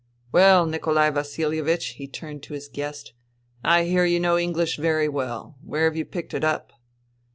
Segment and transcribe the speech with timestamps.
[0.31, 3.13] Well, Nikolai VasiHevich," he turned to his guest."
[3.63, 5.53] I hear you know English very w^ell.
[5.63, 6.73] Where have you picked it up